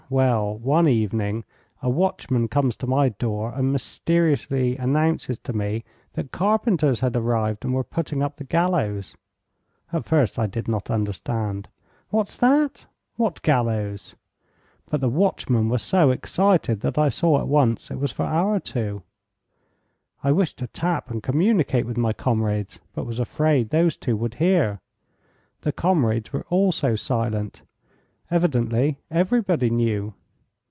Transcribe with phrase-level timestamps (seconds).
[0.11, 1.45] Well, one evening,
[1.81, 5.85] a watchman comes to my door and mysteriously announces to me
[6.15, 9.15] that carpenters had arrived, and were putting up the gallows.
[9.93, 11.69] At first I did not understand.
[12.09, 12.87] What's that?
[13.15, 14.17] What gallows?
[14.89, 18.59] But the watchman was so excited that I saw at once it was for our
[18.59, 19.03] two.
[20.25, 24.33] I wished to tap and communicate with my comrades, but was afraid those two would
[24.33, 24.81] hear.
[25.61, 27.61] The comrades were also silent.
[28.33, 30.13] Evidently everybody knew.